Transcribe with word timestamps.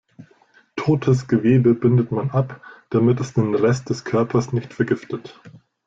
Totes 0.75 1.27
Gewebe 1.27 1.75
bindet 1.75 2.11
man 2.11 2.31
ab, 2.31 2.59
damit 2.89 3.19
es 3.19 3.33
den 3.35 3.53
Rest 3.53 3.91
des 3.91 4.03
Körpers 4.03 4.51
nicht 4.51 4.73
vergiftet. 4.73 5.39